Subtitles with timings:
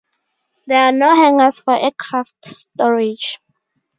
[0.65, 3.37] There are no hangars for aircraft storage.